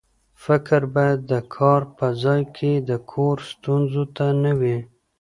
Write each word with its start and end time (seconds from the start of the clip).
فکر 0.43 0.81
باید 0.95 1.19
د 1.31 1.33
کار 1.55 1.81
په 1.97 2.07
ځای 2.23 2.41
کې 2.55 2.71
د 2.89 2.91
کور 3.11 3.35
ستونزو 3.51 4.03
ته 4.15 4.25
نه 4.43 4.51
وي. 4.59 4.77